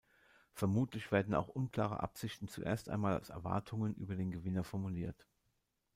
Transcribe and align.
Vermutlich 0.53 1.11
werden 1.11 1.35
auch 1.35 1.47
unklare 1.47 1.99
Absichten 1.99 2.47
zuerst 2.47 2.89
einmal 2.89 3.13
als 3.13 3.29
Erwartungen 3.29 3.93
über 3.93 4.15
den 4.15 4.31
Gewinner 4.31 4.63
formuliert. 4.63 5.27